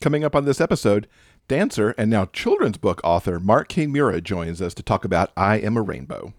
[0.00, 1.08] Coming up on this episode,
[1.48, 5.76] dancer and now children's book author Mark Kanemura joins us to talk about I Am
[5.76, 6.34] a Rainbow.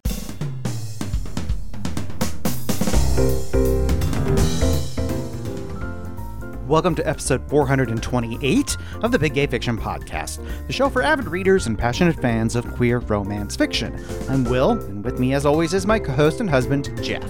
[6.70, 11.68] Welcome to episode 428 of the Big Gay Fiction Podcast, the show for avid readers
[11.68, 13.94] and passionate fans of queer romance fiction.
[14.30, 17.30] I'm Will, and with me, as always, is my co host and husband, Jeff.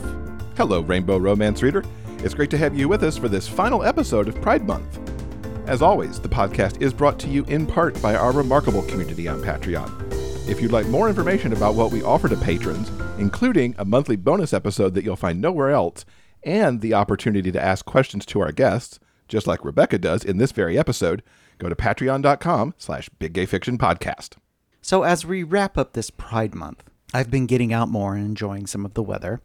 [0.56, 1.84] Hello, Rainbow Romance Reader.
[2.20, 5.19] It's great to have you with us for this final episode of Pride Month.
[5.70, 9.40] As always, the podcast is brought to you in part by our remarkable community on
[9.40, 10.50] Patreon.
[10.50, 14.52] If you'd like more information about what we offer to patrons, including a monthly bonus
[14.52, 16.06] episode that you'll find nowhere else,
[16.42, 20.52] and the opportunity to ask questions to our guests, just like Rebecca does in this
[20.52, 21.22] very episode,
[21.60, 24.38] go to patreon.com slash biggayfictionpodcast.
[24.82, 26.84] So, as we wrap up this Pride Month,
[27.14, 29.40] I've been getting out more and enjoying some of the weather.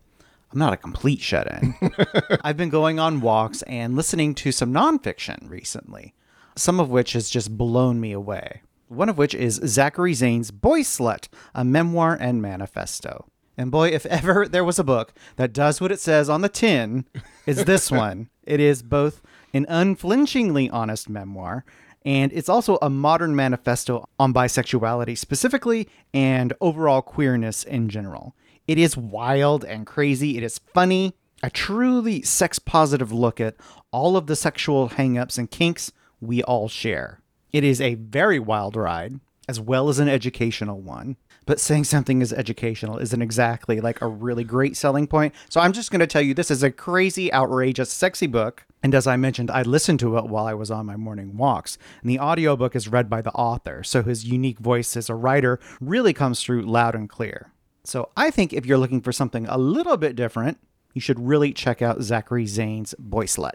[0.54, 1.74] I'm not a complete shut in.
[2.44, 6.14] I've been going on walks and listening to some nonfiction recently,
[6.54, 8.62] some of which has just blown me away.
[8.86, 13.26] One of which is Zachary Zane's Boy Slut, a memoir and manifesto.
[13.56, 16.48] And boy, if ever there was a book that does what it says on the
[16.48, 17.06] tin,
[17.46, 18.30] it's this one.
[18.44, 21.64] It is both an unflinchingly honest memoir,
[22.04, 28.36] and it's also a modern manifesto on bisexuality specifically and overall queerness in general.
[28.66, 33.56] It is wild and crazy, it is funny, a truly sex positive look at
[33.90, 37.20] all of the sexual hangups and kinks we all share.
[37.52, 41.16] It is a very wild ride, as well as an educational one.
[41.46, 45.34] But saying something is educational isn't exactly like a really great selling point.
[45.50, 48.64] So I'm just going to tell you this is a crazy, outrageous, sexy book.
[48.82, 51.76] And as I mentioned, I listened to it while I was on my morning walks.
[52.00, 55.60] And the audiobook is read by the author, so his unique voice as a writer
[55.82, 57.50] really comes through loud and clear.
[57.84, 60.58] So I think if you're looking for something a little bit different,
[60.94, 63.54] you should really check out Zachary Zane's Boy Slut.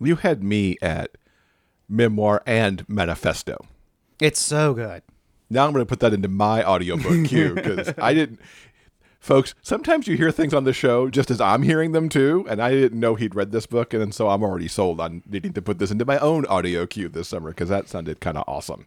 [0.00, 1.16] You had me at
[1.88, 3.64] memoir and manifesto.
[4.20, 5.02] It's so good.
[5.50, 8.40] Now I'm going to put that into my audiobook queue because I didn't.
[9.20, 12.62] Folks, sometimes you hear things on the show just as I'm hearing them too, and
[12.62, 15.62] I didn't know he'd read this book, and so I'm already sold on needing to
[15.62, 18.86] put this into my own audio queue this summer because that sounded kind of awesome.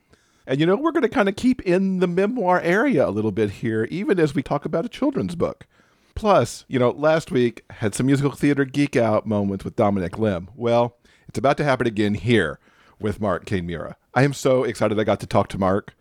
[0.52, 3.32] And you know, we're going to kind of keep in the memoir area a little
[3.32, 5.66] bit here, even as we talk about a children's book.
[6.14, 10.50] Plus, you know, last week had some musical theater geek out moments with Dominic Lim.
[10.54, 10.98] Well,
[11.30, 12.60] it's about to happen again here
[13.00, 13.96] with Mark Kanemura.
[14.14, 15.96] I am so excited I got to talk to Mark.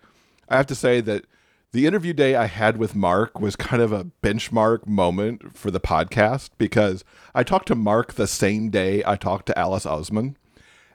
[0.48, 1.26] I have to say that
[1.70, 5.78] the interview day I had with Mark was kind of a benchmark moment for the
[5.78, 7.04] podcast because
[7.36, 10.34] I talked to Mark the same day I talked to Alice Oseman.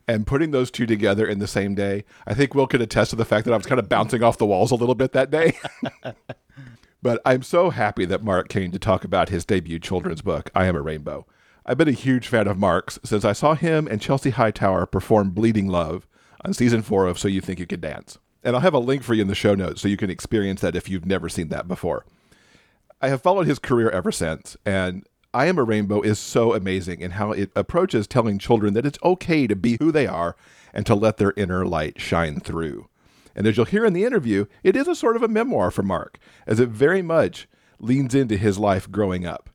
[0.07, 3.15] And putting those two together in the same day, I think Will could attest to
[3.15, 5.31] the fact that I was kind of bouncing off the walls a little bit that
[5.31, 5.57] day.
[7.01, 10.65] but I'm so happy that Mark came to talk about his debut children's book, I
[10.65, 11.25] Am a Rainbow.
[11.65, 15.31] I've been a huge fan of Mark's since I saw him and Chelsea Hightower perform
[15.31, 16.07] Bleeding Love
[16.43, 18.19] on season four of So You Think You Can Dance.
[18.43, 20.61] And I'll have a link for you in the show notes so you can experience
[20.61, 22.05] that if you've never seen that before.
[23.01, 25.05] I have followed his career ever since, and
[25.35, 28.97] I Am a Rainbow is so amazing in how it approaches telling children that it's
[29.03, 30.37] okay to be who they are
[30.73, 32.87] and to let their inner light shine through.
[33.35, 35.83] And as you'll hear in the interview, it is a sort of a memoir for
[35.83, 39.49] Mark, as it very much leans into his life growing up.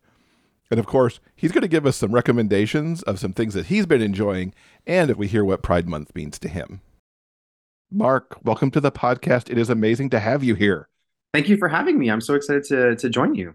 [0.70, 3.86] And of course, he's going to give us some recommendations of some things that he's
[3.86, 4.52] been enjoying,
[4.86, 6.82] and if we hear what Pride Month means to him.
[7.90, 9.48] Mark, welcome to the podcast.
[9.48, 10.90] It is amazing to have you here.
[11.32, 12.10] Thank you for having me.
[12.10, 13.54] I'm so excited to to join you.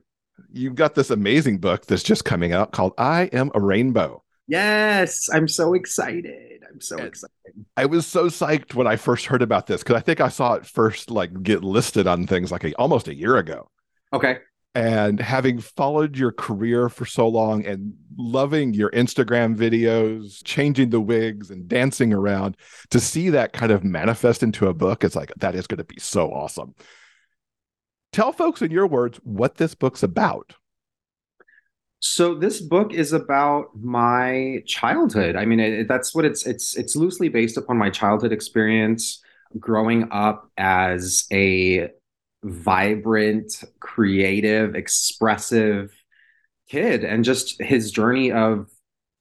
[0.51, 4.23] You've got this amazing book that's just coming out called I Am a Rainbow.
[4.47, 6.63] Yes, I'm so excited.
[6.69, 7.33] I'm so and excited.
[7.77, 10.53] I was so psyched when I first heard about this because I think I saw
[10.53, 13.69] it first like get listed on things like a, almost a year ago.
[14.13, 14.37] Okay
[14.75, 20.99] and having followed your career for so long and loving your Instagram videos, changing the
[20.99, 22.57] wigs and dancing around,
[22.89, 25.85] to see that kind of manifest into a book, it's like that is going to
[25.85, 26.75] be so awesome.
[28.15, 30.55] Tell folks in your words what this book's about.
[31.99, 35.35] So this book is about my childhood.
[35.35, 39.21] I mean, it, that's what it's it's it's loosely based upon my childhood experience
[39.59, 41.89] growing up as a
[42.41, 45.91] vibrant, creative, expressive
[46.69, 48.69] kid and just his journey of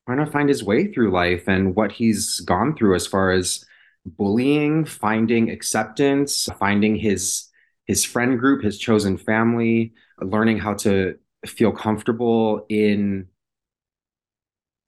[0.07, 3.65] trying to find his way through life and what he's gone through as far as
[4.07, 7.51] bullying, finding acceptance, finding his
[7.87, 13.29] his friend group, his chosen family, learning how to feel comfortable in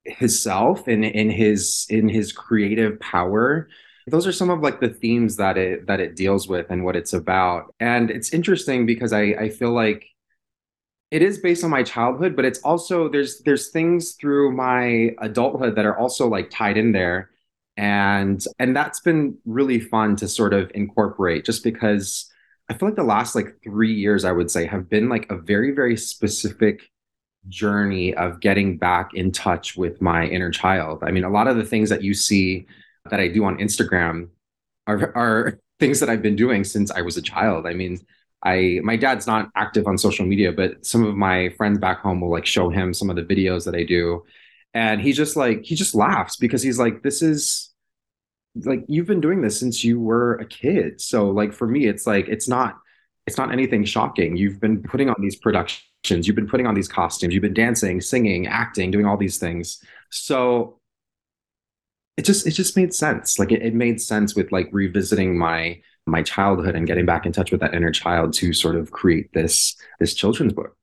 [0.05, 3.69] his self and in his in his creative power.
[4.07, 6.95] Those are some of like the themes that it that it deals with and what
[6.95, 7.73] it's about.
[7.79, 10.05] And it's interesting because i i feel like
[11.11, 15.75] it is based on my childhood but it's also there's there's things through my adulthood
[15.75, 17.29] that are also like tied in there.
[17.77, 22.31] And and that's been really fun to sort of incorporate just because
[22.69, 25.37] I feel like the last like 3 years I would say have been like a
[25.37, 26.89] very very specific
[27.49, 31.03] journey of getting back in touch with my inner child.
[31.03, 32.65] I mean, a lot of the things that you see
[33.09, 34.29] that I do on Instagram
[34.85, 37.65] are, are things that I've been doing since I was a child.
[37.65, 37.99] I mean,
[38.43, 42.21] I my dad's not active on social media, but some of my friends back home
[42.21, 44.23] will like show him some of the videos that I do.
[44.73, 47.66] And he just like he just laughs because he's like, this is
[48.55, 51.01] like you've been doing this since you were a kid.
[51.01, 52.77] So like for me, it's like it's not
[53.25, 54.37] it's not anything shocking.
[54.37, 58.01] You've been putting on these productions, you've been putting on these costumes, you've been dancing,
[58.01, 59.83] singing, acting, doing all these things.
[60.09, 60.79] So
[62.15, 63.37] it just it just made sense.
[63.37, 67.31] Like it, it made sense with like revisiting my my childhood and getting back in
[67.31, 70.75] touch with that inner child to sort of create this this children's book.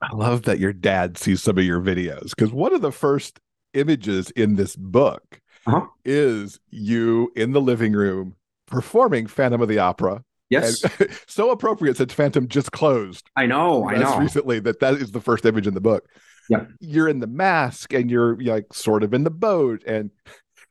[0.00, 3.38] I love that your dad sees some of your videos because one of the first
[3.74, 5.86] images in this book uh-huh.
[6.04, 8.34] is you in the living room
[8.66, 10.24] performing Phantom of the Opera.
[10.50, 10.84] Yes.
[11.26, 13.28] so appropriate since Phantom just closed.
[13.36, 14.18] I know, I know.
[14.18, 16.06] Recently, that that is the first image in the book.
[16.48, 16.66] Yeah.
[16.80, 20.10] You're in the mask and you're like sort of in the boat and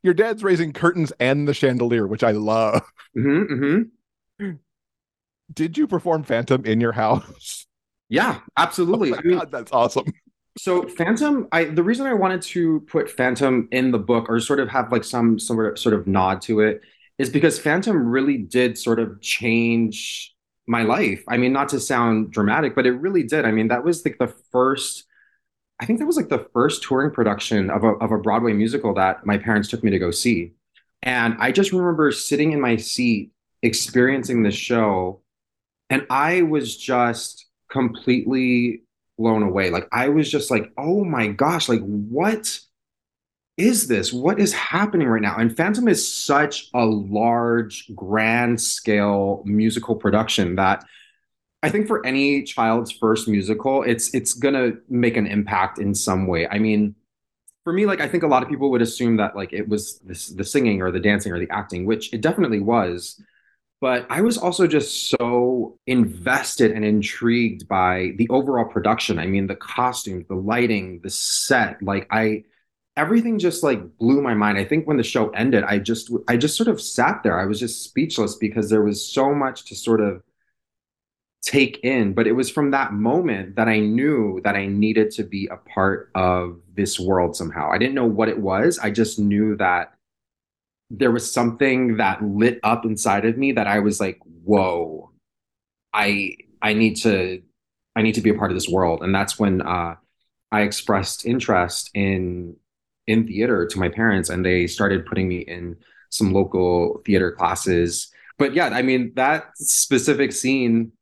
[0.02, 2.82] your dad's raising curtains and the chandelier, which I love.
[3.16, 3.54] Mm-hmm,
[4.42, 4.52] mm-hmm.
[5.52, 7.66] Did you perform Phantom in your house?
[8.08, 9.12] Yeah, absolutely.
[9.12, 10.04] Oh I mean, God, that's awesome.
[10.58, 14.60] So Phantom, I the reason I wanted to put Phantom in the book or sort
[14.60, 16.82] of have like some sort of sort of nod to it
[17.18, 20.34] is because Phantom really did sort of change
[20.66, 21.24] my life.
[21.28, 23.44] I mean, not to sound dramatic, but it really did.
[23.44, 25.04] I mean, that was like the first
[25.80, 28.94] I think that was like the first touring production of a, of a Broadway musical
[28.94, 30.52] that my parents took me to go see.
[31.02, 33.32] And I just remember sitting in my seat,
[33.62, 35.22] experiencing this show,
[35.90, 38.84] and I was just completely
[39.22, 39.70] blown away.
[39.70, 42.58] Like, I was just like, oh my gosh, like, what
[43.56, 44.12] is this?
[44.12, 45.36] What is happening right now?
[45.36, 50.84] And Phantom is such a large, grand scale musical production that
[51.62, 56.26] I think for any child's first musical, it's it's gonna make an impact in some
[56.26, 56.48] way.
[56.48, 56.96] I mean,
[57.62, 60.00] for me, like I think a lot of people would assume that like it was
[60.00, 63.22] this the singing or the dancing or the acting, which it definitely was.
[63.82, 69.18] But I was also just so invested and intrigued by the overall production.
[69.18, 72.44] I mean, the costumes, the lighting, the set, like I
[72.96, 74.56] everything just like blew my mind.
[74.56, 77.40] I think when the show ended, I just I just sort of sat there.
[77.40, 80.22] I was just speechless because there was so much to sort of
[81.42, 82.12] take in.
[82.14, 85.56] But it was from that moment that I knew that I needed to be a
[85.56, 87.68] part of this world somehow.
[87.72, 88.78] I didn't know what it was.
[88.78, 89.94] I just knew that
[90.94, 95.10] there was something that lit up inside of me that I was like, whoa,
[95.92, 97.42] I I need to
[97.96, 99.02] I need to be a part of this world.
[99.02, 99.96] And that's when uh,
[100.52, 102.56] I expressed interest in
[103.06, 105.76] in theater to my parents and they started putting me in
[106.10, 108.12] some local theater classes.
[108.38, 110.92] But yeah, I mean that specific scene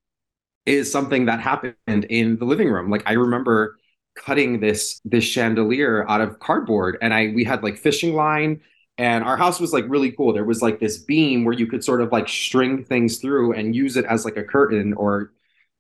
[0.66, 2.90] is something that happened in the living room.
[2.90, 3.76] Like I remember
[4.14, 8.60] cutting this this chandelier out of cardboard and I we had like fishing line
[9.00, 10.35] and our house was like really cool.
[10.35, 13.75] There was like this beam where you could sort of like string things through and
[13.75, 15.32] use it as like a curtain or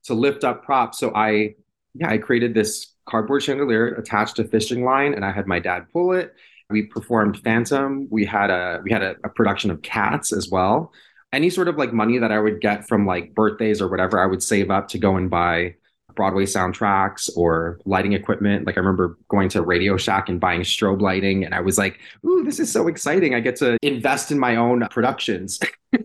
[0.04, 0.98] to lift up props.
[0.98, 1.56] So I
[1.94, 5.86] yeah, I created this cardboard chandelier attached to fishing line and I had my dad
[5.92, 6.34] pull it.
[6.70, 8.08] We performed Phantom.
[8.10, 10.90] We had a we had a, a production of Cats as well
[11.32, 14.26] any sort of like money that I would get from like birthdays or whatever, I
[14.26, 15.76] would save up to go and buy
[16.14, 18.66] Broadway soundtracks or lighting equipment.
[18.66, 22.00] Like I remember going to Radio Shack and buying strobe lighting, and I was like,
[22.24, 23.34] "Ooh, this is so exciting!
[23.34, 25.60] I get to invest in my own productions."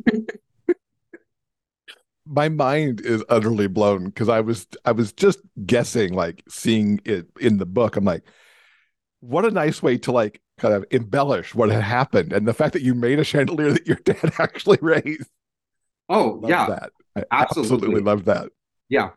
[2.25, 7.27] my mind is utterly blown because I was I was just guessing, like seeing it
[7.39, 7.95] in the book.
[7.95, 8.23] I'm like,
[9.19, 12.73] what a nice way to like kind of embellish what had happened and the fact
[12.73, 15.29] that you made a chandelier that your dad actually raised.
[16.09, 16.67] Oh, yeah.
[16.67, 16.91] That.
[17.15, 17.75] I absolutely.
[17.75, 18.49] absolutely love that.
[18.89, 19.11] Yeah.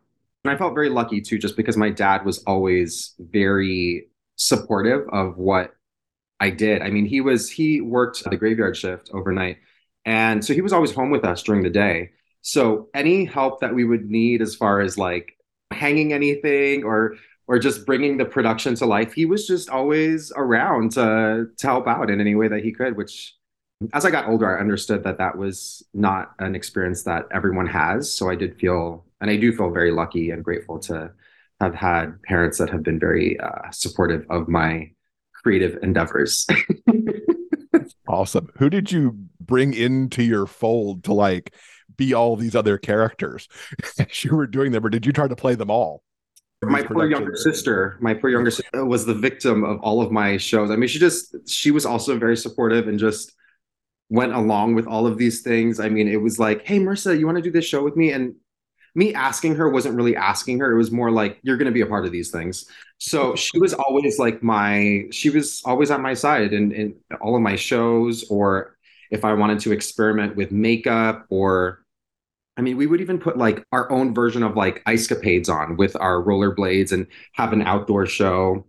[0.45, 5.37] And I felt very lucky too, just because my dad was always very supportive of
[5.37, 5.75] what
[6.40, 6.83] I did.
[6.83, 9.59] I mean, he was, he worked the graveyard shift overnight.
[10.04, 12.11] And so he was always home with us during the day.
[12.42, 15.37] So any help that we would need as far as like
[15.73, 17.16] hanging anything or
[17.49, 19.14] or just bringing the production to life.
[19.14, 22.97] He was just always around to to help out in any way that he could.
[22.97, 23.35] Which,
[23.95, 28.12] as I got older, I understood that that was not an experience that everyone has.
[28.12, 31.13] So I did feel, and I do feel very lucky and grateful to
[31.61, 34.91] have had parents that have been very uh, supportive of my
[35.35, 36.47] creative endeavors.
[38.09, 38.49] awesome.
[38.59, 41.55] Who did you bring into your fold to like
[41.97, 43.49] be all these other characters
[43.99, 46.03] as you were doing them, or did you try to play them all?
[46.63, 50.37] my poor younger sister, my poor younger sister was the victim of all of my
[50.37, 50.71] shows.
[50.71, 53.33] I mean, she just she was also very supportive and just
[54.09, 55.79] went along with all of these things.
[55.79, 58.11] I mean, it was like, "Hey, Marissa, you want to do this show with me?"
[58.11, 58.35] And
[58.99, 60.73] me asking her wasn't really asking her.
[60.73, 62.67] It was more like, "You're going to be a part of these things."
[62.99, 67.37] So she was always like my she was always on my side in in all
[67.37, 68.76] of my shows or
[69.11, 71.85] if I wanted to experiment with makeup or
[72.57, 75.76] I mean, we would even put like our own version of like ice capades on
[75.76, 78.67] with our rollerblades and have an outdoor show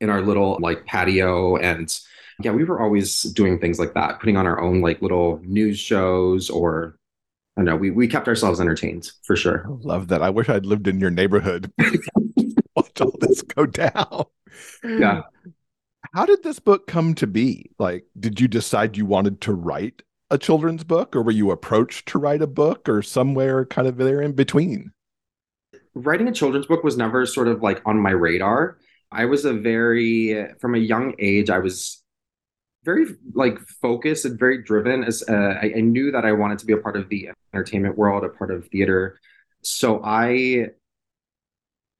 [0.00, 1.56] in our little like patio.
[1.56, 1.92] And
[2.40, 5.78] yeah, we were always doing things like that, putting on our own like little news
[5.78, 6.99] shows or
[7.60, 9.66] I don't know, we, we kept ourselves entertained for sure.
[9.66, 10.22] I love that.
[10.22, 11.70] I wish I'd lived in your neighborhood.
[12.74, 14.24] Watch all this go down.
[14.82, 15.22] Yeah.
[16.14, 17.70] How did this book come to be?
[17.78, 20.00] Like, did you decide you wanted to write
[20.30, 23.98] a children's book or were you approached to write a book or somewhere kind of
[23.98, 24.92] there in between?
[25.92, 28.78] Writing a children's book was never sort of like on my radar.
[29.12, 31.99] I was a very, from a young age, I was
[32.84, 36.66] very like focused and very driven as uh, I, I knew that I wanted to
[36.66, 39.18] be a part of the entertainment world, a part of theater.
[39.62, 40.70] So I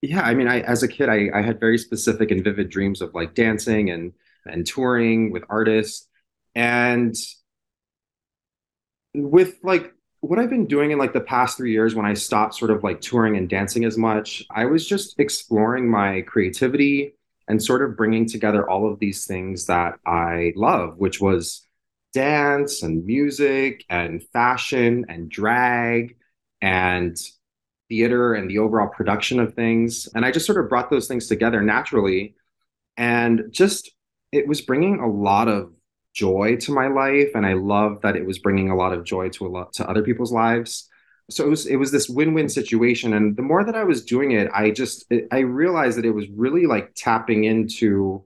[0.02, 3.02] yeah, I mean, I as a kid, I, I had very specific and vivid dreams
[3.02, 4.12] of like dancing and
[4.46, 6.08] and touring with artists.
[6.54, 7.14] And
[9.14, 12.54] with like what I've been doing in like the past three years when I stopped
[12.54, 17.14] sort of like touring and dancing as much, I was just exploring my creativity
[17.50, 21.66] and sort of bringing together all of these things that I love, which was
[22.14, 26.16] dance and music and fashion and drag
[26.62, 27.16] and
[27.88, 30.08] theater and the overall production of things.
[30.14, 32.36] And I just sort of brought those things together naturally.
[32.96, 33.90] And just,
[34.30, 35.72] it was bringing a lot of
[36.12, 39.28] joy to my life and i love that it was bringing a lot of joy
[39.28, 40.89] to a lot to other people's lives
[41.30, 43.14] so it was it was this win-win situation.
[43.14, 46.28] And the more that i was doing it i just i realized that it was
[46.30, 48.24] really like tapping into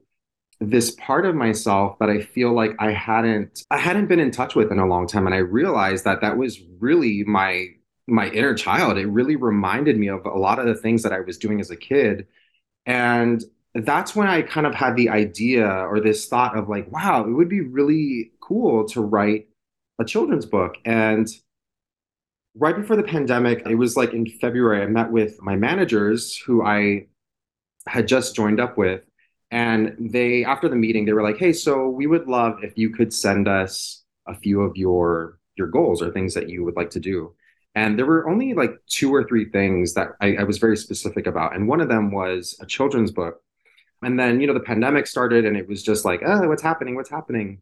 [0.61, 4.55] this part of myself that i feel like i hadn't i hadn't been in touch
[4.55, 5.25] with in a long time.
[5.25, 7.67] And i realized that that was really my
[8.07, 8.97] my inner child.
[8.97, 11.71] It really reminded me of a lot of the things that i was doing as
[11.71, 12.27] a kid.
[12.85, 13.43] And
[13.75, 17.31] that's when I kind of had the idea or this thought of like, wow, it
[17.31, 19.49] would be really cool to write
[19.99, 20.75] a children's book.
[20.85, 21.27] And
[22.57, 26.63] right before the pandemic, it was like in February, I met with my managers who
[26.63, 27.07] I
[27.87, 29.01] had just joined up with.
[29.51, 32.89] And they, after the meeting, they were like, hey, so we would love if you
[32.89, 36.89] could send us a few of your your goals or things that you would like
[36.89, 37.33] to do.
[37.75, 41.27] And there were only like two or three things that I, I was very specific
[41.27, 41.55] about.
[41.55, 43.41] And one of them was a children's book
[44.01, 46.95] and then, you know, the pandemic started and it was just like, oh, what's happening?
[46.95, 47.61] What's happening?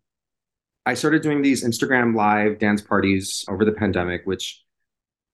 [0.86, 4.63] I started doing these Instagram live dance parties over the pandemic, which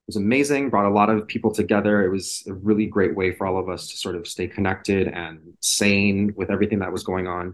[0.10, 2.04] was amazing, brought a lot of people together.
[2.04, 5.08] It was a really great way for all of us to sort of stay connected
[5.08, 7.54] and sane with everything that was going on.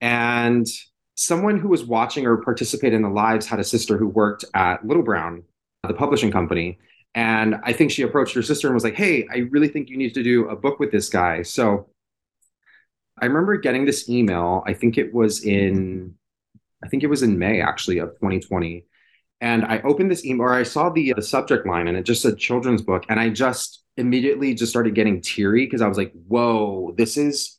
[0.00, 0.66] And
[1.14, 4.84] someone who was watching or participated in the lives had a sister who worked at
[4.84, 5.44] Little Brown,
[5.86, 6.80] the publishing company.
[7.14, 9.96] And I think she approached her sister and was like, Hey, I really think you
[9.96, 11.42] need to do a book with this guy.
[11.42, 11.86] So
[13.22, 14.64] I remember getting this email.
[14.66, 16.16] I think it was in,
[16.82, 18.84] I think it was in May actually of 2020.
[19.44, 22.22] And I opened this email, or I saw the the subject line, and it just
[22.22, 26.12] said children's book, and I just immediately just started getting teary because I was like,
[26.28, 27.58] "Whoa, this is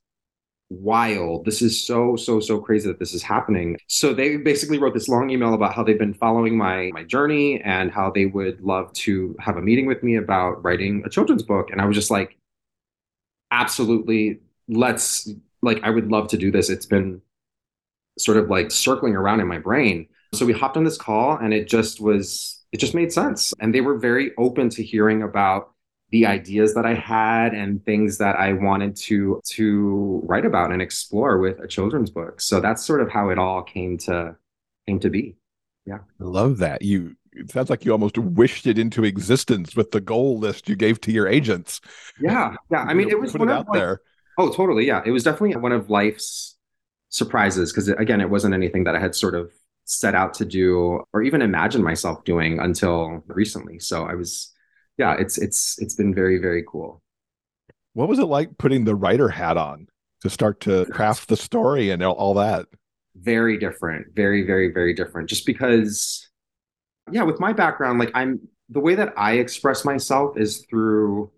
[0.72, 1.46] wild.
[1.46, 5.08] This is so so so crazy that this is happening." So they basically wrote this
[5.08, 8.92] long email about how they've been following my my journey and how they would love
[9.06, 12.10] to have a meeting with me about writing a children's book, and I was just
[12.10, 12.36] like,
[13.52, 15.30] "Absolutely, let's
[15.62, 16.70] like I would love to do this.
[16.72, 17.22] It's been
[18.18, 20.08] sort of like circling around in my brain.
[20.36, 23.54] So we hopped on this call and it just was it just made sense.
[23.60, 25.72] And they were very open to hearing about
[26.12, 30.82] the ideas that I had and things that I wanted to to write about and
[30.82, 32.42] explore with a children's book.
[32.42, 34.36] So that's sort of how it all came to
[34.88, 35.36] came to be.
[35.86, 36.00] Yeah.
[36.20, 36.82] I love that.
[36.82, 40.76] You it sounds like you almost wished it into existence with the goal list you
[40.76, 41.82] gave to your agents.
[42.20, 42.56] Yeah.
[42.72, 42.84] Yeah.
[42.84, 44.02] I mean, it was put it out like, there.
[44.38, 44.86] Oh, totally.
[44.86, 45.02] Yeah.
[45.06, 46.56] It was definitely one of life's
[47.10, 49.52] surprises because, again, it wasn't anything that I had sort of
[49.86, 53.80] set out to do or even imagine myself doing until recently.
[53.80, 54.54] So I was,
[54.98, 57.02] yeah, it's, it's, it's been very, very cool.
[57.94, 59.88] What was it like putting the writer hat on
[60.22, 62.68] to start to craft the story and all that?
[63.16, 64.08] Very different.
[64.14, 65.30] Very, very, very different.
[65.30, 66.28] Just because,
[67.12, 71.32] yeah, with my background, like I'm, the way that I express myself is through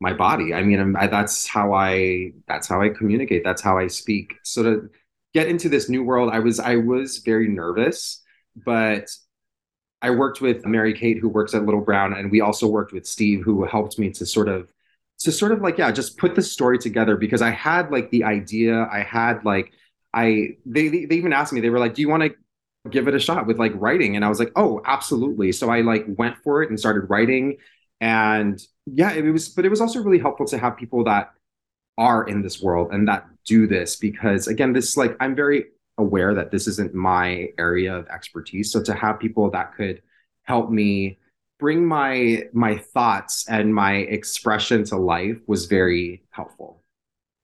[0.00, 0.52] my body.
[0.52, 3.44] I mean, I, that's how I that's how I communicate.
[3.44, 4.34] That's how I speak.
[4.42, 4.90] So to
[5.34, 8.22] get into this new world, I was I was very nervous,
[8.64, 9.08] but
[10.00, 13.06] I worked with Mary Kate, who works at Little Brown, and we also worked with
[13.06, 14.70] Steve, who helped me to sort of
[15.20, 18.24] to sort of like yeah just put the story together because i had like the
[18.24, 19.72] idea i had like
[20.12, 22.34] i they they even asked me they were like do you want to
[22.90, 24.14] give it a shot with like writing?
[24.16, 25.52] And i was like oh absolutely.
[25.52, 27.56] So i like went for it and started writing
[28.00, 31.30] and yeah it was but it was also really helpful to have people that
[31.96, 35.66] are in this world and that do this because again this like i'm very
[35.98, 40.02] aware that this isn't my area of expertise so to have people that could
[40.44, 41.18] help me
[41.58, 46.82] bring my my thoughts and my expression to life was very helpful.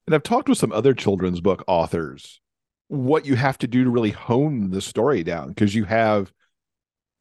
[0.06, 2.40] And I've talked with some other children's book authors
[2.88, 6.32] what you have to do to really hone the story down because you have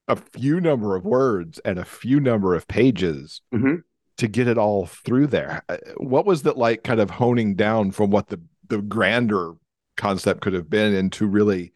[0.08, 3.76] a few number of words and a few number of pages mm-hmm.
[4.20, 5.64] To get it all through there.
[5.68, 9.54] Uh, what was that like kind of honing down from what the the grander
[9.98, 11.74] concept could have been into really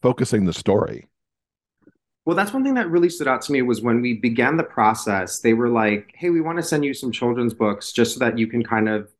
[0.00, 1.06] focusing the story?
[2.24, 4.62] Well, that's one thing that really stood out to me was when we began the
[4.62, 8.20] process, they were like, hey, we want to send you some children's books just so
[8.20, 9.10] that you can kind of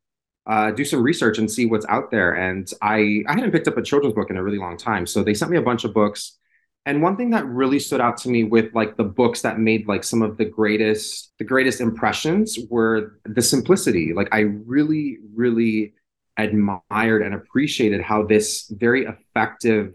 [0.46, 2.34] uh, do some research and see what's out there.
[2.34, 5.06] And I, I hadn't picked up a children's book in a really long time.
[5.06, 6.38] So they sent me a bunch of books.
[6.86, 9.86] And one thing that really stood out to me with like the books that made
[9.86, 14.12] like some of the greatest, the greatest impressions were the simplicity.
[14.14, 15.94] Like I really, really
[16.38, 19.94] admired and appreciated how this very effective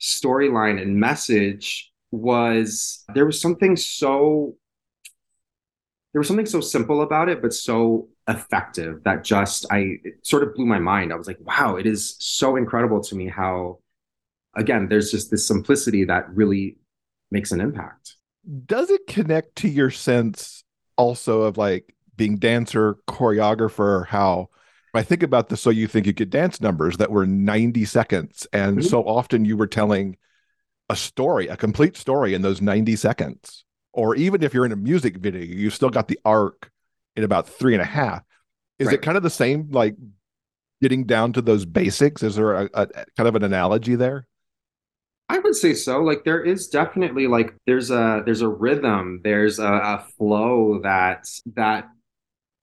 [0.00, 4.54] storyline and message was there was something so
[6.12, 10.54] there was something so simple about it but so effective that just i sort of
[10.54, 13.78] blew my mind i was like wow it is so incredible to me how
[14.56, 16.76] again there's just this simplicity that really
[17.30, 18.16] makes an impact
[18.66, 20.64] does it connect to your sense
[20.96, 24.48] also of like being dancer choreographer how
[24.96, 28.46] I think about the so you think you could dance numbers that were 90 seconds
[28.52, 28.86] and mm-hmm.
[28.86, 30.16] so often you were telling
[30.88, 33.64] a story, a complete story in those 90 seconds.
[33.92, 36.70] Or even if you're in a music video, you still got the arc
[37.16, 38.22] in about three and a half.
[38.78, 38.94] Is right.
[38.94, 39.94] it kind of the same, like
[40.82, 42.22] getting down to those basics?
[42.22, 44.26] Is there a, a kind of an analogy there?
[45.34, 46.02] I would say so.
[46.02, 51.26] Like there is definitely like there's a there's a rhythm, there's a, a flow that
[51.56, 51.88] that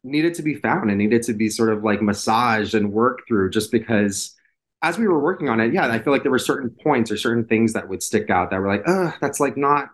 [0.04, 3.50] needed to be found and needed to be sort of like massaged and worked through
[3.50, 4.36] just because
[4.82, 7.18] as we were working on it, yeah, I feel like there were certain points or
[7.18, 9.90] certain things that would stick out that were like, uh, that's like not,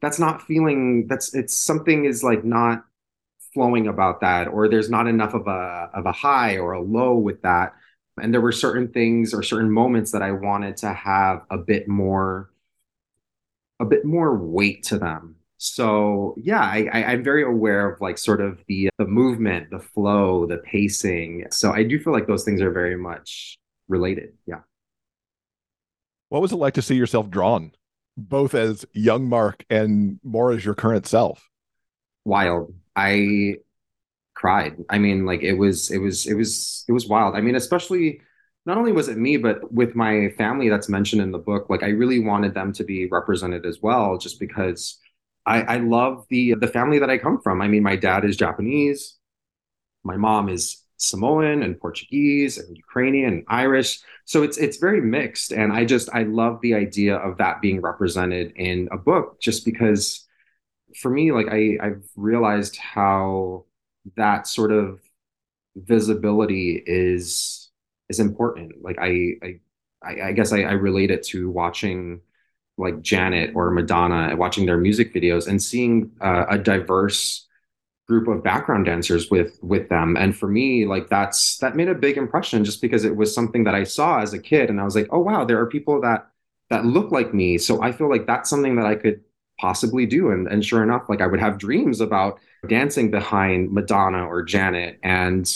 [0.00, 2.84] that's not feeling, that's, it's something is like not
[3.52, 7.16] flowing about that, or there's not enough of a, of a high or a low
[7.16, 7.72] with that.
[8.18, 11.88] And there were certain things or certain moments that I wanted to have a bit
[11.88, 12.50] more,
[13.80, 15.36] a bit more weight to them.
[15.58, 19.80] So yeah, I, I, am very aware of like sort of the the movement, the
[19.80, 21.46] flow, the pacing.
[21.50, 24.34] So I do feel like those things are very much related.
[24.46, 24.60] Yeah.
[26.28, 27.72] What was it like to see yourself drawn,
[28.16, 31.48] both as young Mark and more as your current self?
[32.24, 32.72] Wild.
[32.94, 33.56] I
[34.38, 34.76] cried.
[34.88, 37.34] I mean, like it was, it was, it was, it was wild.
[37.34, 38.20] I mean, especially
[38.66, 41.82] not only was it me, but with my family that's mentioned in the book, like
[41.82, 44.98] I really wanted them to be represented as well, just because
[45.46, 47.62] I, I love the the family that I come from.
[47.62, 49.16] I mean, my dad is Japanese,
[50.04, 54.00] my mom is Samoan and Portuguese and Ukrainian and Irish.
[54.26, 55.52] So it's it's very mixed.
[55.52, 59.64] And I just I love the idea of that being represented in a book just
[59.64, 60.26] because
[61.00, 63.64] for me, like I, I've realized how
[64.16, 65.00] that sort of
[65.76, 67.70] visibility is
[68.08, 68.82] is important.
[68.82, 69.60] Like I I
[70.02, 72.20] I guess I, I relate it to watching
[72.76, 77.46] like Janet or Madonna, watching their music videos and seeing uh, a diverse
[78.08, 81.94] group of background dancers with with them and for me like that's that made a
[81.94, 84.84] big impression just because it was something that i saw as a kid and i
[84.84, 86.26] was like oh wow there are people that
[86.70, 89.22] that look like me so i feel like that's something that i could
[89.60, 90.30] possibly do.
[90.30, 94.98] And and sure enough like i would have dreams about dancing behind madonna or janet.
[95.02, 95.50] And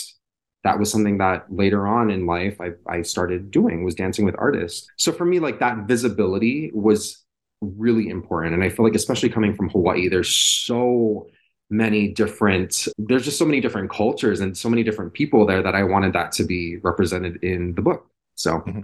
[0.63, 4.35] that was something that later on in life I, I started doing was dancing with
[4.37, 4.87] artists.
[4.97, 7.23] So for me like that visibility was
[7.61, 8.53] really important.
[8.53, 11.27] And i feel like especially coming from hawaii there's so
[11.69, 15.73] many different there's just so many different cultures and so many different people there that
[15.73, 18.07] I wanted that to be represented in the book.
[18.35, 18.59] So.
[18.59, 18.81] Mm-hmm.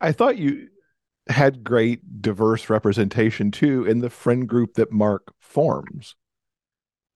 [0.00, 0.68] I thought you
[1.30, 6.14] had great diverse representation too in the friend group that Mark forms.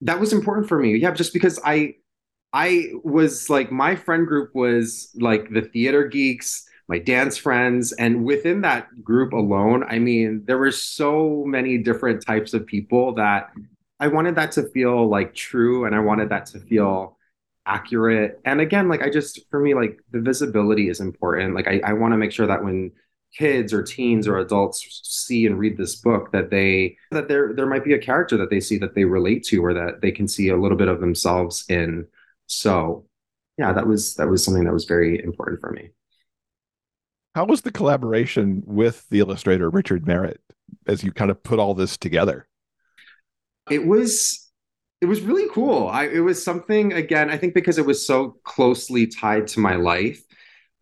[0.01, 0.95] That was important for me.
[0.97, 1.95] Yeah, just because I
[2.53, 8.25] I was like my friend group was like the theater geeks, my dance friends and
[8.25, 13.51] within that group alone, I mean, there were so many different types of people that
[13.99, 17.17] I wanted that to feel like true and I wanted that to feel
[17.65, 18.39] accurate.
[18.45, 21.55] And again, like I just for me, like the visibility is important.
[21.55, 22.91] Like I, I want to make sure that when
[23.37, 27.65] kids or teens or adults see and read this book that they that there there
[27.65, 30.27] might be a character that they see that they relate to or that they can
[30.27, 32.07] see a little bit of themselves in
[32.47, 33.05] So
[33.57, 35.91] yeah, that was that was something that was very important for me.
[37.35, 40.41] How was the collaboration with the illustrator Richard Merritt
[40.87, 42.47] as you kind of put all this together?
[43.69, 44.49] It was
[45.01, 45.87] it was really cool.
[45.87, 49.75] I it was something again, I think because it was so closely tied to my
[49.75, 50.23] life.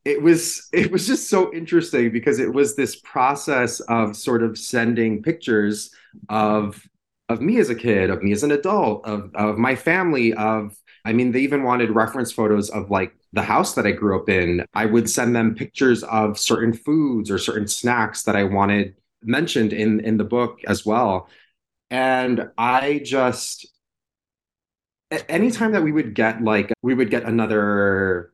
[0.05, 4.57] It was it was just so interesting because it was this process of sort of
[4.57, 5.91] sending pictures
[6.29, 6.85] of
[7.29, 10.75] of me as a kid, of me as an adult, of of my family, of
[11.05, 14.29] I mean, they even wanted reference photos of like the house that I grew up
[14.29, 14.65] in.
[14.73, 19.71] I would send them pictures of certain foods or certain snacks that I wanted mentioned
[19.73, 21.29] in in the book as well.
[21.89, 23.67] And I just
[25.29, 28.32] anytime that we would get like we would get another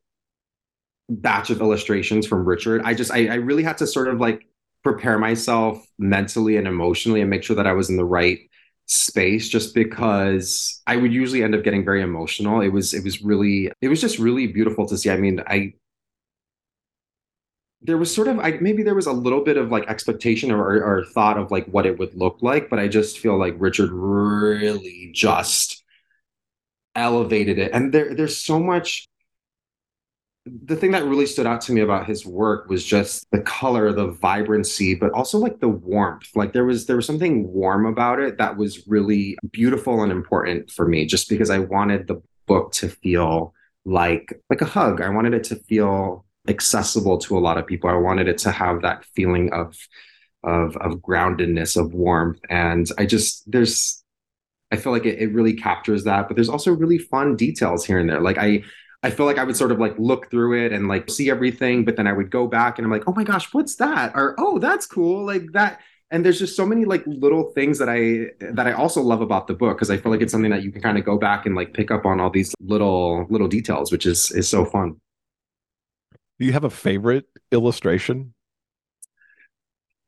[1.10, 4.48] batch of illustrations from Richard, I just I, I really had to sort of like
[4.84, 8.39] prepare myself mentally and emotionally and make sure that I was in the right
[8.86, 12.62] space just because I would usually end up getting very emotional.
[12.62, 15.10] It was it was really it was just really beautiful to see.
[15.10, 15.74] I mean, I
[17.82, 20.84] there was sort of I maybe there was a little bit of like expectation or,
[20.84, 23.91] or thought of like what it would look like, but I just feel like Richard
[23.91, 25.84] really just
[26.95, 27.72] elevated it.
[27.74, 29.09] And there there's so much
[30.65, 33.91] the thing that really stood out to me about his work was just the color
[33.91, 36.29] the vibrancy but also like the warmth.
[36.35, 40.71] Like there was there was something warm about it that was really beautiful and important
[40.71, 43.53] for me just because i wanted the book to feel
[43.85, 45.01] like like a hug.
[45.01, 47.89] I wanted it to feel accessible to a lot of people.
[47.89, 49.75] I wanted it to have that feeling of
[50.43, 52.39] of of groundedness of warmth.
[52.49, 54.03] And i just there's
[54.71, 57.99] i feel like it, it really captures that but there's also really fun details here
[57.99, 58.21] and there.
[58.21, 58.63] Like i
[59.01, 61.85] I feel like I would sort of like look through it and like see everything,
[61.85, 64.12] but then I would go back and I'm like, oh my gosh, what's that?
[64.13, 65.79] Or oh, that's cool, like that.
[66.12, 69.47] And there's just so many like little things that I that I also love about
[69.47, 71.45] the book because I feel like it's something that you can kind of go back
[71.45, 74.99] and like pick up on all these little little details, which is is so fun.
[76.39, 78.33] Do you have a favorite illustration?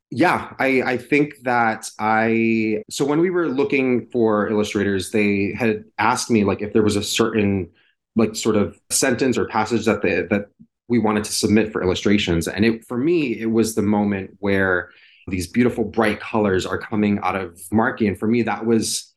[0.10, 5.86] Yeah, I I think that I so when we were looking for illustrators, they had
[5.97, 7.69] asked me like if there was a certain
[8.15, 10.47] like sort of sentence or passage that they, that
[10.88, 12.47] we wanted to submit for illustrations.
[12.47, 14.89] And it for me, it was the moment where
[15.28, 18.08] these beautiful bright colors are coming out of Marky.
[18.08, 19.13] And for me, that was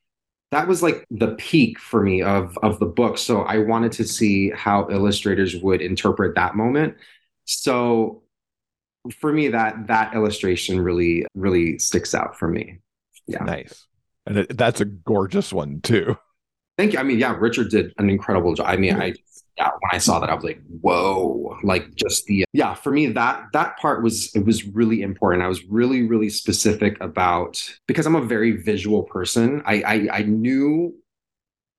[0.52, 3.18] that was like the peak for me of of the book.
[3.18, 6.94] So I wanted to see how illustrators would interpret that moment.
[7.44, 8.22] So
[9.18, 12.78] for me, that that illustration really really sticks out for me.
[13.26, 13.86] Yeah, nice,
[14.26, 16.16] and that's a gorgeous one too.
[16.76, 16.98] Thank you.
[16.98, 18.66] I mean, yeah, Richard did an incredible job.
[18.68, 19.14] I mean, I
[19.56, 21.56] yeah, when I saw that, I was like, whoa!
[21.62, 22.74] Like just the yeah.
[22.74, 25.44] For me, that that part was it was really important.
[25.44, 29.62] I was really really specific about because I'm a very visual person.
[29.64, 30.94] I I, I knew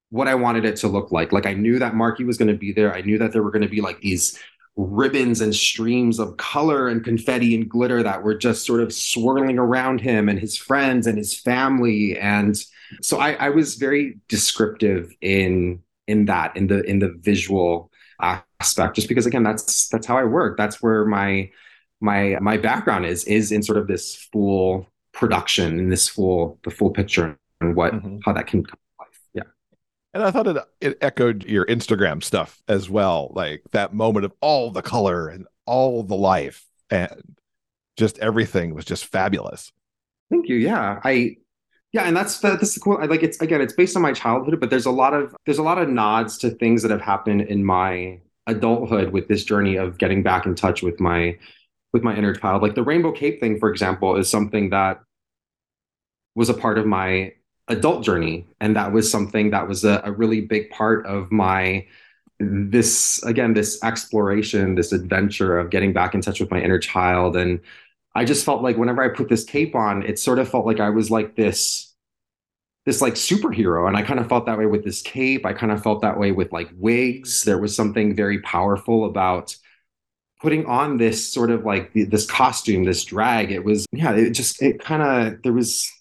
[0.10, 1.34] what I wanted it to look like.
[1.34, 2.94] Like I knew that Marky was going to be there.
[2.96, 4.40] I knew that there were going to be like these
[4.78, 9.58] ribbons and streams of color and confetti and glitter that were just sort of swirling
[9.58, 12.64] around him and his friends and his family and
[13.02, 18.96] so I, I was very descriptive in in that in the in the visual aspect
[18.96, 20.58] just because again that's that's how I work.
[20.58, 21.50] That's where my
[22.02, 26.72] my my background is is in sort of this full production in this full the
[26.72, 28.18] full picture and what mm-hmm.
[28.24, 29.22] how that can come to life.
[29.34, 29.44] Yeah.
[30.14, 34.34] And I thought it it echoed your Instagram stuff as well like that moment of
[34.42, 37.36] all the color and all the life and
[37.98, 39.72] just everything was just fabulous.
[40.30, 40.56] Thank you.
[40.56, 41.00] Yeah.
[41.04, 41.38] I
[41.96, 42.98] yeah, and that's that's the cool.
[42.98, 45.60] I like it's again, it's based on my childhood, but there's a lot of there's
[45.60, 49.78] a lot of nods to things that have happened in my adulthood with this journey
[49.78, 51.38] of getting back in touch with my
[51.94, 52.62] with my inner child.
[52.62, 55.00] Like the rainbow cape thing, for example, is something that
[56.36, 57.32] was a part of my
[57.70, 61.86] adult journey, and that was something that was a, a really big part of my
[62.42, 67.38] this again this exploration, this adventure of getting back in touch with my inner child
[67.38, 67.62] and
[68.16, 70.80] I just felt like whenever I put this cape on, it sort of felt like
[70.80, 71.94] I was like this
[72.86, 73.88] this like superhero.
[73.88, 75.46] And i kind of felt that way with this cape.
[75.46, 77.44] I kind of felt that way with like wigs.
[77.44, 79.56] There was something very powerful about
[80.40, 83.52] putting on this sort of like this costume this drag.
[83.52, 85.92] It was yeah it just it kind of there was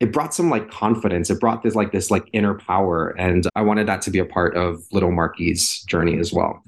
[0.00, 1.30] it brought some like confidence.
[1.30, 3.10] It brought this like this like inner power.
[3.18, 6.62] And i wanted that to be a part of little marky's journey as well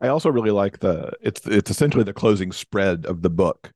[0.00, 3.72] I also really like the it's it's essentially the closing spread of the book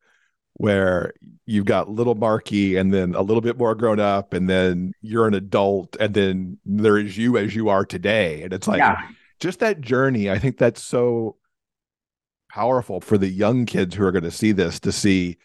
[0.54, 1.14] where
[1.46, 5.26] you've got little Marky and then a little bit more grown up and then you're
[5.26, 9.00] an adult and then there is you as you are today and it's like yeah.
[9.38, 11.36] just that journey I think that's so
[12.50, 15.38] powerful for the young kids who are going to see this to see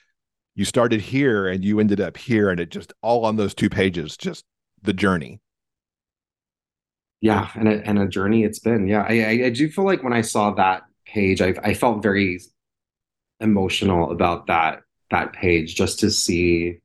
[0.56, 3.70] you started here and you ended up here and it just all on those two
[3.70, 4.44] pages just
[4.82, 5.40] the journey
[7.26, 8.88] yeah, and a, and a journey it's been.
[8.88, 12.40] Yeah, I, I do feel like when I saw that page, I I felt very
[13.40, 16.80] emotional about that that page just to see,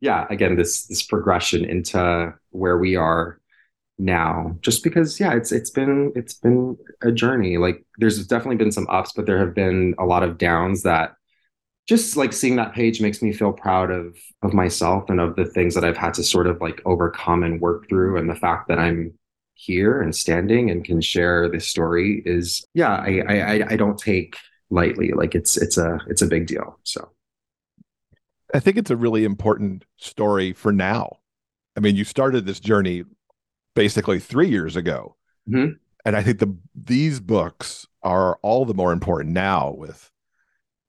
[0.00, 3.38] yeah, again this this progression into where we are
[3.98, 8.72] now just because yeah it's it's been it's been a journey like there's definitely been
[8.72, 11.14] some ups but there have been a lot of downs that
[11.88, 15.44] just like seeing that page makes me feel proud of of myself and of the
[15.46, 18.68] things that I've had to sort of like overcome and work through and the fact
[18.68, 19.14] that I'm
[19.62, 24.36] here and standing and can share this story is yeah I I I don't take
[24.70, 27.10] lightly like it's it's a it's a big deal so
[28.52, 31.18] I think it's a really important story for now
[31.76, 33.04] I mean you started this journey
[33.76, 35.14] basically 3 years ago
[35.48, 35.74] mm-hmm.
[36.04, 40.10] and I think the these books are all the more important now with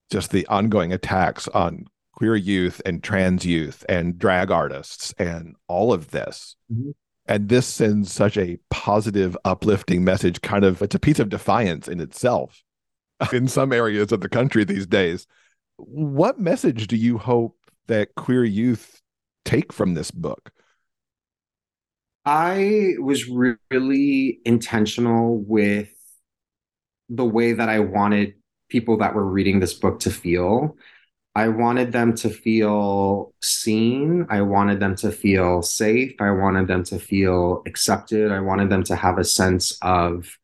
[0.09, 5.91] just the ongoing attacks on queer youth and trans youth and drag artists and all
[5.91, 6.55] of this.
[6.71, 6.91] Mm-hmm.
[7.25, 10.41] And this sends such a positive, uplifting message.
[10.41, 12.63] Kind of, it's a piece of defiance in itself
[13.33, 15.27] in some areas of the country these days.
[15.77, 17.57] What message do you hope
[17.87, 19.01] that queer youth
[19.45, 20.51] take from this book?
[22.25, 25.89] I was really intentional with
[27.09, 28.35] the way that I wanted
[28.69, 30.77] people that were reading this book to feel.
[31.35, 34.27] I wanted them to feel seen.
[34.29, 36.13] I wanted them to feel safe.
[36.21, 38.31] I wanted them to feel accepted.
[38.31, 40.37] I wanted them to have a sense of,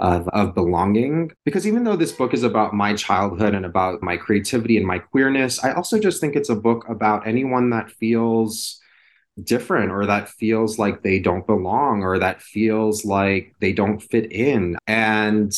[0.00, 1.30] of, of belonging.
[1.44, 4.98] Because even though this book is about my childhood and about my creativity and my
[4.98, 8.80] queerness, I also just think it's a book about anyone that feels
[9.44, 14.32] different or that feels like they don't belong or that feels like they don't fit
[14.32, 14.76] in.
[14.88, 15.52] And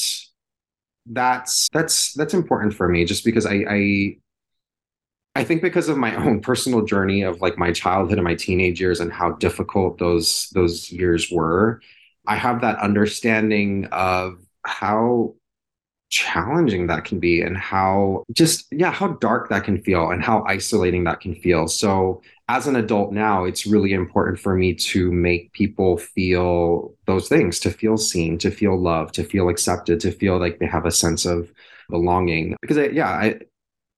[1.06, 4.16] that's that's that's important for me just because I, I
[5.38, 8.80] I think because of my own personal journey of like my childhood and my teenage
[8.80, 11.80] years and how difficult those those years were,
[12.26, 15.36] I have that understanding of how
[16.10, 20.42] challenging that can be and how just yeah how dark that can feel and how
[20.48, 21.68] isolating that can feel.
[21.68, 27.28] So as an adult now it's really important for me to make people feel those
[27.28, 30.86] things to feel seen to feel loved to feel accepted to feel like they have
[30.86, 31.52] a sense of
[31.90, 32.56] belonging.
[32.60, 33.40] Because I, yeah I,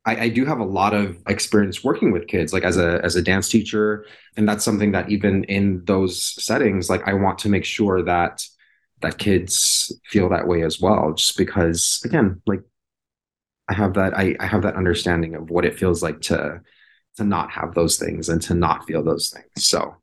[0.07, 3.17] I, I do have a lot of experience working with kids like as a as
[3.17, 4.07] a dance teacher.
[4.37, 8.45] And that's something that even in those settings like i want to make sure that
[9.03, 12.63] that kids feel that way as well just because again like
[13.69, 16.61] i have that I, I have that understanding of what it feels like to
[17.17, 19.67] to not have those things and to not feel those things.
[19.67, 19.97] So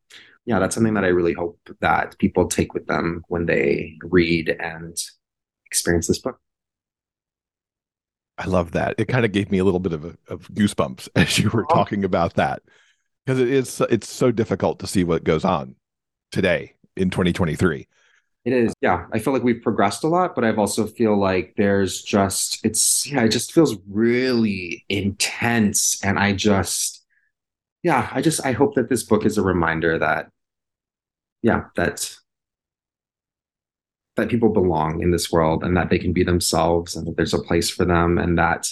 [0.46, 4.50] yeah that's something that i really hope that people take with them when they read
[4.60, 4.98] and
[5.66, 6.40] experience this book
[8.38, 11.38] i love that it kind of gave me a little bit of, of goosebumps as
[11.40, 11.76] you were uh-huh.
[11.76, 12.62] talking about that
[13.26, 15.76] because it is it's so difficult to see what goes on
[16.32, 17.88] today in 2023
[18.48, 18.74] it is.
[18.80, 19.08] Yeah.
[19.12, 23.06] I feel like we've progressed a lot, but I've also feel like there's just it's
[23.06, 26.02] yeah, it just feels really intense.
[26.02, 27.06] And I just
[27.84, 30.30] yeah, I just I hope that this book is a reminder that
[31.42, 32.16] yeah, that
[34.18, 37.34] that people belong in this world and that they can be themselves and that there's
[37.34, 38.68] a place for them and that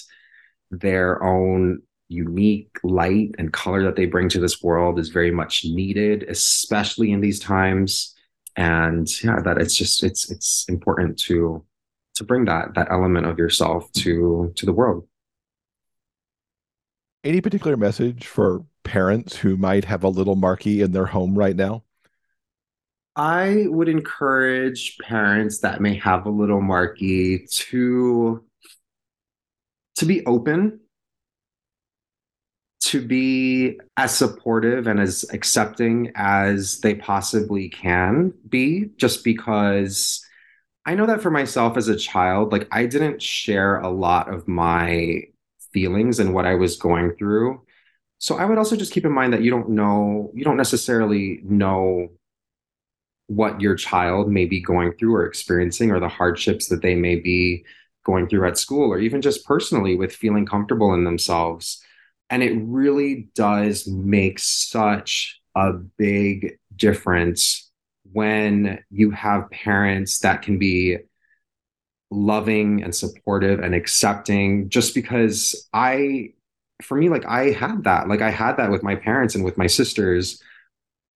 [0.71, 5.63] their own unique light and color that they bring to this world is very much
[5.63, 8.13] needed, especially in these times.
[8.57, 11.63] And yeah that it's just it's it's important to
[12.15, 15.07] to bring that that element of yourself to to the world.
[17.23, 21.55] Any particular message for parents who might have a little Marky in their home right
[21.55, 21.84] now
[23.15, 28.43] i would encourage parents that may have a little marky to
[29.95, 30.79] to be open
[32.85, 40.23] to be as supportive and as accepting as they possibly can be, just because
[40.85, 44.47] I know that for myself as a child, like I didn't share a lot of
[44.47, 45.23] my
[45.73, 47.63] feelings and what I was going through.
[48.19, 51.41] So I would also just keep in mind that you don't know, you don't necessarily
[51.43, 52.09] know
[53.27, 57.15] what your child may be going through or experiencing or the hardships that they may
[57.15, 57.65] be
[58.05, 61.81] going through at school or even just personally with feeling comfortable in themselves.
[62.29, 67.71] And it really does make such a big difference
[68.11, 70.97] when you have parents that can be
[72.11, 76.33] loving and supportive and accepting just because I
[76.81, 79.57] for me like I had that like I had that with my parents and with
[79.57, 80.41] my sisters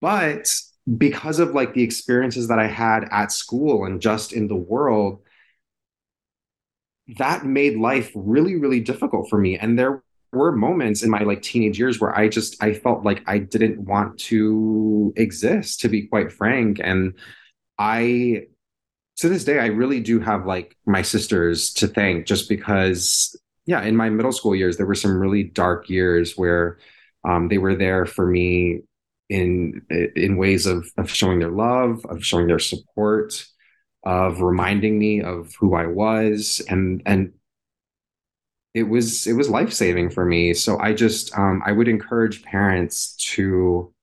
[0.01, 0.51] but
[0.97, 5.21] because of like the experiences that I had at school and just in the world
[7.17, 9.57] that made life really really difficult for me.
[9.57, 13.23] And there were moments in my like teenage years where I just I felt like
[13.27, 16.79] I didn't want to exist to be quite frank.
[16.83, 17.13] And
[17.77, 18.43] I
[19.17, 23.81] to this day I really do have like my sisters to thank just because yeah,
[23.83, 26.77] in my middle school years there were some really dark years where
[27.27, 28.81] um, they were there for me
[29.29, 29.81] in
[30.15, 33.45] in ways of of showing their love, of showing their support,
[34.03, 37.33] of reminding me of who I was, and and
[38.73, 40.53] it was it was life saving for me.
[40.53, 43.93] So I just um, I would encourage parents to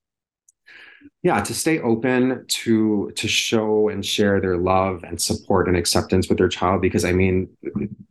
[1.23, 6.29] yeah to stay open to to show and share their love and support and acceptance
[6.29, 7.49] with their child because i mean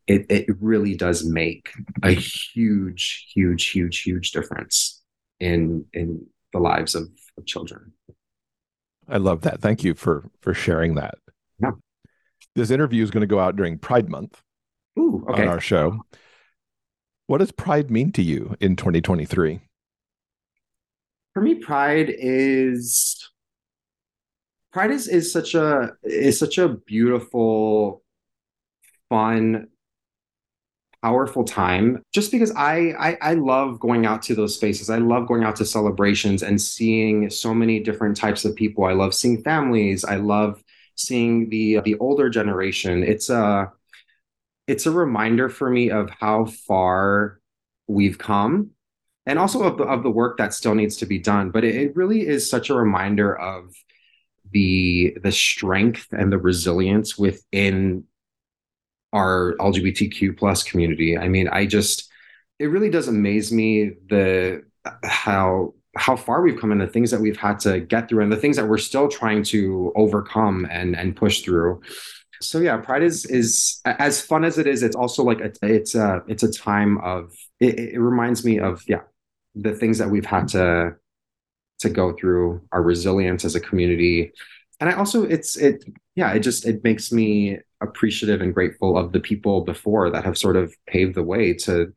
[0.06, 1.70] it, it really does make
[2.02, 5.02] a huge huge huge huge difference
[5.40, 6.26] in in
[6.56, 7.92] the lives of, of children.
[9.08, 9.60] I love that.
[9.60, 11.16] Thank you for for sharing that.
[11.60, 11.72] Yeah.
[12.54, 14.42] This interview is going to go out during Pride Month
[14.98, 15.42] Ooh, okay.
[15.42, 16.00] on our show.
[17.26, 19.60] What does Pride mean to you in 2023?
[21.34, 23.30] For me, Pride is
[24.72, 28.02] Pride is is such a is such a beautiful,
[29.08, 29.68] fun
[31.02, 34.90] powerful time just because I, I, I love going out to those spaces.
[34.90, 38.84] I love going out to celebrations and seeing so many different types of people.
[38.84, 40.04] I love seeing families.
[40.04, 40.62] I love
[40.96, 43.02] seeing the the older generation.
[43.02, 43.72] It's a
[44.66, 47.38] it's a reminder for me of how far
[47.86, 48.70] we've come
[49.26, 51.50] and also of the, of the work that still needs to be done.
[51.50, 53.74] But it, it really is such a reminder of
[54.52, 58.04] the the strength and the resilience within
[59.16, 61.16] our LGBTQ plus community.
[61.16, 62.10] I mean, I just
[62.58, 64.62] it really does amaze me the
[65.04, 68.30] how how far we've come and the things that we've had to get through and
[68.30, 71.80] the things that we're still trying to overcome and and push through.
[72.42, 74.82] So yeah, Pride is is as fun as it is.
[74.82, 78.82] It's also like a, it's a it's a time of it, it reminds me of
[78.86, 79.02] yeah
[79.54, 80.96] the things that we've had to
[81.80, 84.32] to go through, our resilience as a community,
[84.80, 89.12] and I also it's it yeah it just it makes me appreciative and grateful of
[89.12, 91.92] the people before that have sort of paved the way to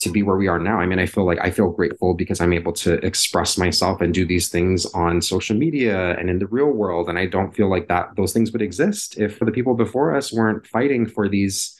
[0.00, 0.80] to be where we are now.
[0.80, 4.14] I mean, I feel like I feel grateful because I'm able to express myself and
[4.14, 7.08] do these things on social media and in the real world.
[7.08, 10.32] And I don't feel like that those things would exist if the people before us
[10.32, 11.76] weren't fighting for these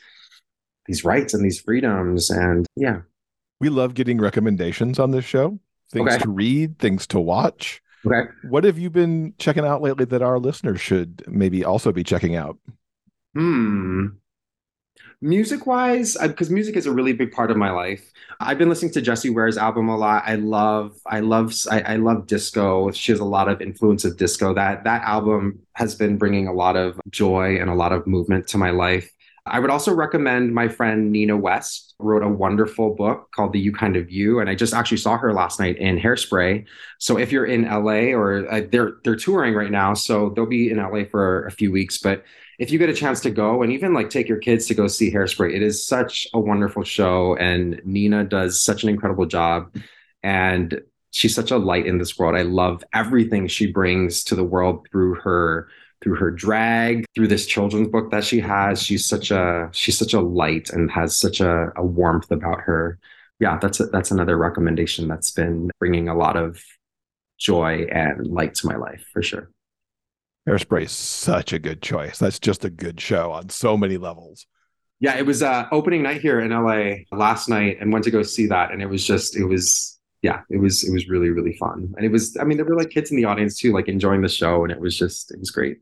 [0.86, 2.30] these rights and these freedoms.
[2.30, 3.00] And yeah.
[3.58, 5.58] We love getting recommendations on this show.
[5.90, 6.22] Things okay.
[6.22, 7.82] to read, things to watch.
[8.06, 8.30] Okay.
[8.48, 12.36] What have you been checking out lately that our listeners should maybe also be checking
[12.36, 12.58] out?
[13.34, 14.06] Hmm.
[15.22, 18.10] Music wise, because music is a really big part of my life.
[18.40, 20.22] I've been listening to Jessie Ware's album a lot.
[20.24, 22.90] I love, I love, I, I love disco.
[22.90, 24.54] She has a lot of influence of disco.
[24.54, 28.48] That that album has been bringing a lot of joy and a lot of movement
[28.48, 29.12] to my life.
[29.50, 33.72] I would also recommend my friend Nina West wrote a wonderful book called The You
[33.72, 36.64] Kind of You, and I just actually saw her last night in Hairspray.
[36.98, 40.70] So if you're in LA or uh, they're they're touring right now, so they'll be
[40.70, 41.98] in LA for a few weeks.
[41.98, 42.24] But
[42.60, 44.86] if you get a chance to go and even like take your kids to go
[44.86, 49.74] see Hairspray, it is such a wonderful show, and Nina does such an incredible job,
[50.22, 52.36] and she's such a light in this world.
[52.36, 55.68] I love everything she brings to the world through her
[56.02, 58.82] through her drag, through this children's book that she has.
[58.82, 62.98] She's such a she's such a light and has such a, a warmth about her.
[63.38, 66.62] Yeah, that's a, that's another recommendation that's been bringing a lot of
[67.38, 69.50] joy and light to my life for sure.
[70.48, 72.18] Hairspray is such a good choice.
[72.18, 74.46] That's just a good show on so many levels.
[74.98, 78.22] Yeah, it was uh, opening night here in LA last night, and went to go
[78.22, 81.56] see that, and it was just it was yeah, it was it was really really
[81.56, 83.88] fun, and it was I mean there were like kids in the audience too, like
[83.88, 85.78] enjoying the show, and it was just it was great.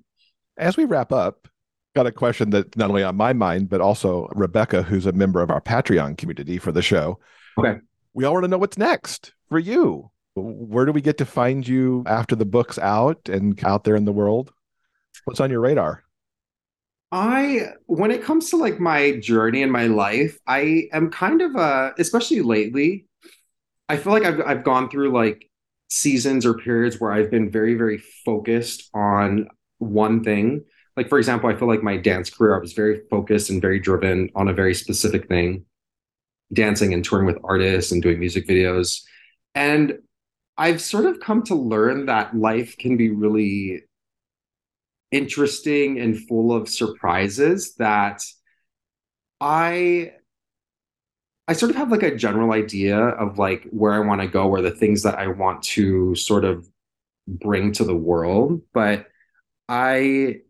[0.59, 1.49] As we wrap up,
[1.94, 5.40] got a question that's not only on my mind, but also Rebecca, who's a member
[5.40, 7.18] of our Patreon community for the show.
[7.59, 7.79] Okay.
[8.12, 10.11] We all want to know what's next for you.
[10.35, 14.05] Where do we get to find you after the book's out and out there in
[14.05, 14.53] the world?
[15.25, 16.05] What's on your radar?
[17.11, 21.57] I, when it comes to like my journey in my life, I am kind of
[21.57, 23.07] uh, especially lately,
[23.88, 25.49] I feel like I've I've gone through like
[25.88, 30.64] seasons or periods where I've been very very focused on one thing.
[30.97, 33.79] Like, for example, I feel like my dance career, I was very focused and very
[33.79, 35.64] driven on a very specific thing
[36.53, 39.03] dancing and touring with artists and doing music videos.
[39.55, 39.99] And
[40.57, 43.83] I've sort of come to learn that life can be really
[45.11, 48.22] interesting and full of surprises that
[49.41, 50.12] I
[51.47, 54.47] I sort of have like a general idea of like where I want to go,
[54.49, 56.68] where the things that I want to sort of
[57.26, 59.07] bring to the world, but
[59.69, 60.41] I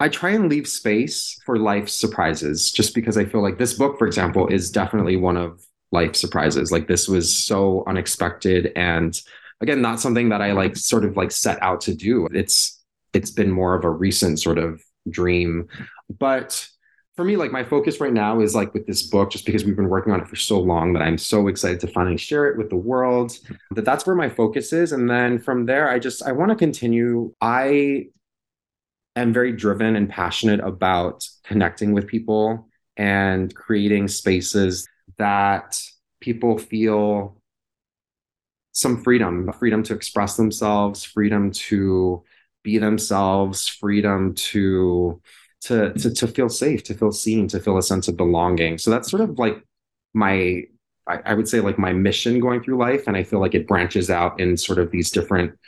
[0.00, 3.98] I try and leave space for life surprises just because I feel like this book,
[3.98, 6.72] for example, is definitely one of life surprises.
[6.72, 9.20] Like this was so unexpected and
[9.60, 12.26] again, not something that I like sort of like set out to do.
[12.32, 12.82] It's
[13.12, 15.68] it's been more of a recent sort of dream.
[16.18, 16.66] But
[17.14, 19.76] for me, like my focus right now is like with this book, just because we've
[19.76, 22.56] been working on it for so long that I'm so excited to finally share it
[22.56, 23.38] with the world.
[23.72, 26.56] That that's where my focus is, and then from there, I just I want to
[26.56, 27.34] continue.
[27.40, 28.06] I
[29.14, 34.88] am very driven and passionate about connecting with people and creating spaces
[35.18, 35.78] that
[36.20, 37.36] people feel
[38.72, 42.22] some freedom freedom to express themselves freedom to
[42.62, 45.20] be themselves freedom to
[45.62, 48.78] to to, to feel safe to feel seen to feel a sense of belonging.
[48.78, 49.64] So that's sort of like
[50.14, 50.64] my
[51.06, 53.06] I, I would say like my mission going through life.
[53.06, 55.58] And i feel like it branches out in sort of these different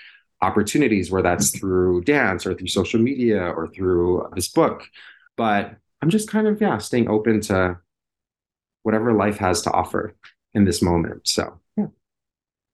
[0.42, 1.58] opportunities where that's mm-hmm.
[1.58, 4.84] through dance or through social media or through this book.
[5.36, 7.78] But i'm just kind of yeah staying open to
[8.82, 10.14] whatever life has to offer
[10.52, 11.26] in this moment.
[11.26, 11.86] So yeah.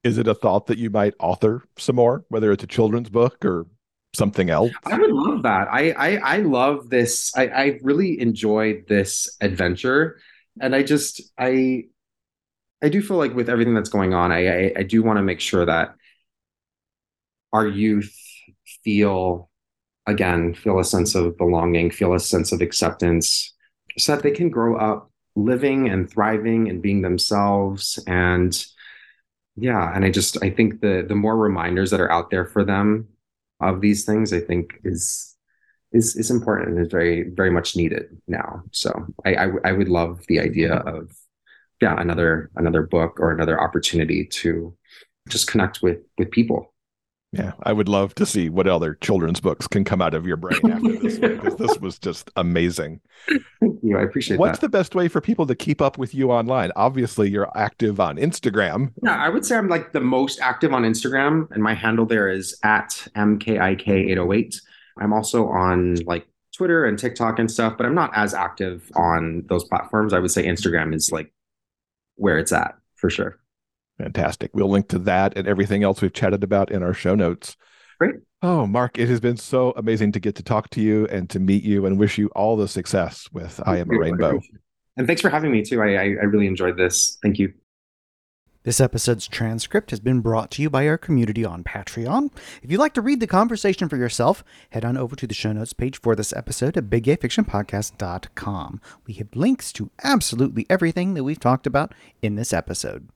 [0.02, 3.44] Is it a thought that you might author some more whether it's a children's book
[3.44, 3.66] or
[4.14, 4.72] something else?
[4.84, 5.68] I would love that.
[5.70, 7.32] I i, I love this.
[7.36, 10.18] I, I really enjoyed this adventure.
[10.60, 11.84] And i just i
[12.82, 15.22] i do feel like with everything that's going on i i, I do want to
[15.22, 15.94] make sure that
[17.52, 18.12] our youth
[18.84, 19.48] feel
[20.06, 23.54] again feel a sense of belonging feel a sense of acceptance
[23.96, 27.98] so that they can grow up living and thriving and being themselves.
[28.06, 28.52] And
[29.56, 32.64] yeah and i just i think the the more reminders that are out there for
[32.64, 33.08] them
[33.60, 35.30] of these things i think is
[35.92, 38.62] is is important and is very very much needed now.
[38.72, 41.10] So I, I i would love the idea of
[41.80, 44.76] yeah another another book or another opportunity to
[45.28, 46.72] just connect with with people
[47.32, 50.36] yeah, I would love to see what other children's books can come out of your
[50.36, 53.00] brain after this because this was just amazing.
[53.60, 53.96] Thank you.
[53.96, 54.40] I appreciate that.
[54.40, 54.66] What's that.
[54.66, 56.72] the best way for people to keep up with you online?
[56.74, 58.92] Obviously, you're active on Instagram.
[59.04, 62.28] Yeah, I would say I'm like the most active on Instagram, and my handle there
[62.28, 64.56] is at mkik808.
[64.98, 66.26] I'm also on like
[66.56, 70.12] Twitter and TikTok and stuff, but I'm not as active on those platforms.
[70.12, 71.32] I would say Instagram is like
[72.16, 73.38] where it's at for sure.
[74.00, 74.50] Fantastic.
[74.54, 77.56] We'll link to that and everything else we've chatted about in our show notes.
[77.98, 78.16] Great.
[78.42, 81.38] Oh, Mark, it has been so amazing to get to talk to you and to
[81.38, 84.40] meet you and wish you all the success with I Am a Rainbow.
[84.96, 85.82] And thanks for having me too.
[85.82, 87.18] I, I, I really enjoyed this.
[87.22, 87.52] Thank you.
[88.62, 92.30] This episode's transcript has been brought to you by our community on Patreon.
[92.62, 95.52] If you'd like to read the conversation for yourself, head on over to the show
[95.52, 98.80] notes page for this episode at biggayfictionpodcast.com.
[99.06, 103.08] We have links to absolutely everything that we've talked about in this episode.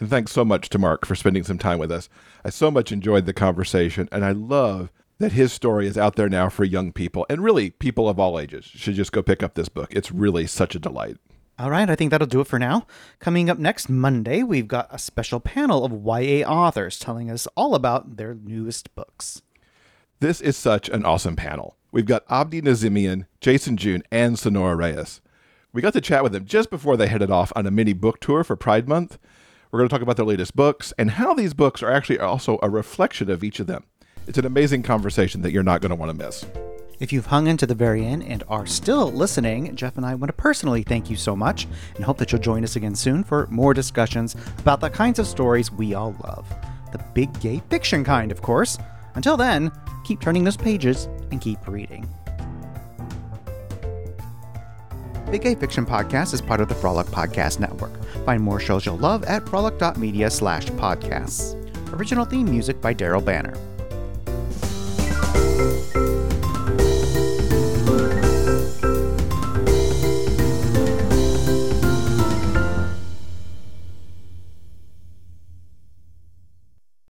[0.00, 2.08] And thanks so much to Mark for spending some time with us.
[2.44, 6.28] I so much enjoyed the conversation, and I love that his story is out there
[6.28, 9.54] now for young people, and really people of all ages should just go pick up
[9.54, 9.92] this book.
[9.92, 11.16] It's really such a delight.
[11.58, 12.86] All right, I think that'll do it for now.
[13.18, 17.74] Coming up next Monday, we've got a special panel of YA authors telling us all
[17.74, 19.42] about their newest books.
[20.20, 21.76] This is such an awesome panel.
[21.90, 25.20] We've got Abdi Nazemian, Jason June, and Sonora Reyes.
[25.72, 28.20] We got to chat with them just before they headed off on a mini book
[28.20, 29.18] tour for Pride Month.
[29.70, 32.58] We're going to talk about their latest books and how these books are actually also
[32.62, 33.84] a reflection of each of them.
[34.26, 36.46] It's an amazing conversation that you're not going to want to miss.
[37.00, 40.14] If you've hung in to the very end and are still listening, Jeff and I
[40.14, 43.22] want to personally thank you so much and hope that you'll join us again soon
[43.22, 46.48] for more discussions about the kinds of stories we all love.
[46.92, 48.78] The big gay fiction kind, of course.
[49.16, 49.70] Until then,
[50.02, 52.08] keep turning those pages and keep reading.
[55.30, 57.92] The Gay Fiction Podcast is part of the Frolic Podcast Network.
[58.24, 61.54] Find more shows you'll love at frolic.media slash podcasts.
[61.92, 63.52] Original theme music by Daryl Banner.